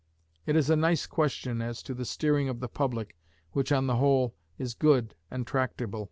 [0.47, 3.15] It is a nice question as to the steering of the public,
[3.51, 5.99] which, on the whole, is good and tractable.